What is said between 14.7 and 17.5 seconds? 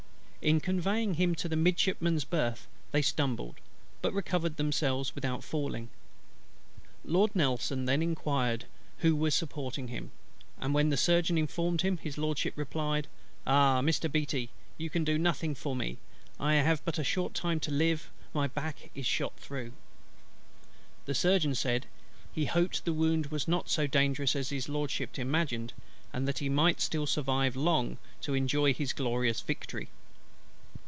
you can do nothing for me. I have but a short